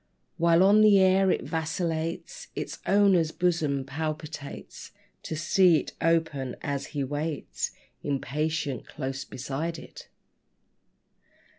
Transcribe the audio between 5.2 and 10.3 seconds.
To see it open, as he waits Impatient close beside it.